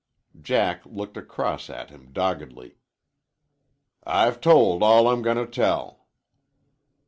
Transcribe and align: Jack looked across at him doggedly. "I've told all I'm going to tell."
Jack 0.41 0.83
looked 0.87 1.15
across 1.15 1.69
at 1.69 1.91
him 1.91 2.11
doggedly. 2.11 2.77
"I've 4.03 4.41
told 4.41 4.81
all 4.81 5.07
I'm 5.07 5.21
going 5.21 5.37
to 5.37 5.45
tell." 5.45 6.07